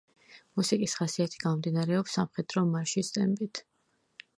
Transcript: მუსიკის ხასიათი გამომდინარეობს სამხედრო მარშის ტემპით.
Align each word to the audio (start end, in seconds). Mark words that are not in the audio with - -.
მუსიკის 0.59 0.95
ხასიათი 1.01 1.43
გამომდინარეობს 1.45 2.19
სამხედრო 2.19 2.67
მარშის 2.75 3.17
ტემპით. 3.21 3.69